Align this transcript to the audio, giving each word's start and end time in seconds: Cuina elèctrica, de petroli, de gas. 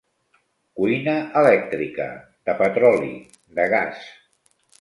Cuina 0.79 1.13
elèctrica, 1.43 2.07
de 2.49 2.57
petroli, 2.65 3.13
de 3.61 3.69
gas. 3.75 4.13